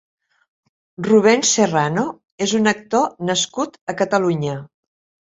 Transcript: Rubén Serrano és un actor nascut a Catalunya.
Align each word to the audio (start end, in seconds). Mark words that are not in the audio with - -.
Rubén 1.07 1.43
Serrano 1.49 2.05
és 2.45 2.53
un 2.59 2.69
actor 2.71 3.03
nascut 3.31 3.77
a 3.93 3.95
Catalunya. 4.01 4.57